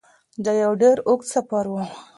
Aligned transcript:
دا 0.43 0.51
یو 0.63 0.73
ډیر 0.81 0.97
اوږد 1.07 1.27
سفر 1.33 1.65
و. 1.69 1.73